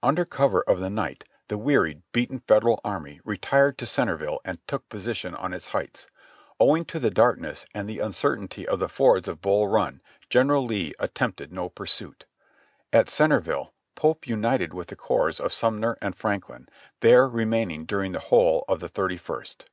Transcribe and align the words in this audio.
Under 0.00 0.24
cover 0.24 0.60
of 0.62 0.78
the 0.78 0.88
night 0.88 1.24
the 1.48 1.58
wearied, 1.58 2.02
beaten 2.12 2.38
Federal 2.38 2.80
army 2.84 3.20
retired 3.24 3.76
to 3.78 3.84
Centerville 3.86 4.38
and 4.44 4.64
took 4.68 4.88
position 4.88 5.34
on 5.34 5.52
its 5.52 5.66
heights. 5.66 6.06
Owing 6.60 6.84
to 6.84 7.00
the 7.00 7.10
darkness 7.10 7.66
and 7.74 7.88
the 7.88 7.98
uncertainty 7.98 8.64
of 8.64 8.78
the 8.78 8.88
fords 8.88 9.26
of 9.26 9.40
Bull 9.40 9.66
Run, 9.66 10.00
General 10.30 10.64
Lee 10.64 10.94
attempted 11.00 11.52
no 11.52 11.68
pursuit. 11.68 12.26
At 12.92 13.10
Centerville 13.10 13.72
Pope 13.96 14.28
united 14.28 14.72
with 14.72 14.86
the 14.86 14.94
corps 14.94 15.40
of 15.40 15.52
Sumner 15.52 15.98
and 16.00 16.14
Franklin, 16.14 16.68
there 17.00 17.26
remaining 17.26 17.84
during 17.84 18.12
the 18.12 18.20
whole 18.20 18.64
of 18.68 18.78
the 18.78 18.88
thirty 18.88 19.16
first. 19.16 19.68